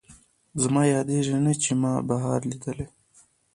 [0.63, 2.85] زما یادېږي نه، چې ما بهار لیدلی